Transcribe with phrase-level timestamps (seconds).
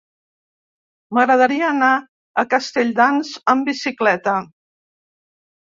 [1.17, 1.91] M'agradaria anar
[2.43, 4.39] a Castelldans amb bicicleta.